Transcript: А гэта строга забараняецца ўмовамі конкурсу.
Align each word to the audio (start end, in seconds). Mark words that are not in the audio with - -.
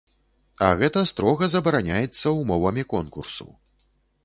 А 0.67 0.69
гэта 0.79 1.03
строга 1.11 1.49
забараняецца 1.57 2.27
ўмовамі 2.39 2.83
конкурсу. 2.97 3.51